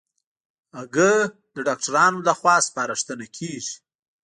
[0.79, 1.13] هګۍ
[1.53, 3.75] د ډاکټرانو له خوا سپارښتنه کېږي.